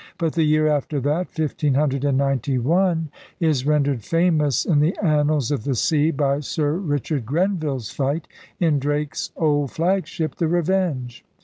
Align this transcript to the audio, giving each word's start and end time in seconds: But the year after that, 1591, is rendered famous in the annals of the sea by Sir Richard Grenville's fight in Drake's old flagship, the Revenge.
But 0.17 0.33
the 0.33 0.41
year 0.41 0.67
after 0.67 0.99
that, 1.01 1.27
1591, 1.37 3.11
is 3.39 3.67
rendered 3.67 4.01
famous 4.03 4.65
in 4.65 4.79
the 4.79 4.97
annals 4.99 5.51
of 5.51 5.63
the 5.63 5.75
sea 5.75 6.09
by 6.09 6.39
Sir 6.39 6.71
Richard 6.73 7.23
Grenville's 7.23 7.91
fight 7.91 8.27
in 8.59 8.79
Drake's 8.79 9.31
old 9.37 9.69
flagship, 9.69 10.37
the 10.37 10.47
Revenge. 10.47 11.23